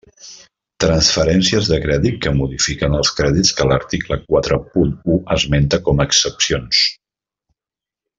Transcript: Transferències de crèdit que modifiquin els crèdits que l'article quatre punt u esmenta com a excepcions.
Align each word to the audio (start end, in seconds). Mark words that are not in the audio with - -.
Transferències 0.83 1.67
de 1.71 1.77
crèdit 1.83 2.15
que 2.23 2.31
modifiquin 2.39 2.95
els 2.99 3.11
crèdits 3.19 3.53
que 3.59 3.67
l'article 3.73 4.17
quatre 4.23 4.57
punt 4.73 4.95
u 5.17 5.19
esmenta 5.37 5.81
com 5.89 6.03
a 6.05 6.09
excepcions. 6.13 6.81